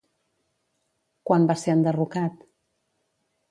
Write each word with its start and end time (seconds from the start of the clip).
Quan 1.31 1.45
va 1.53 1.57
ser 1.65 1.75
enderrocat? 1.77 2.43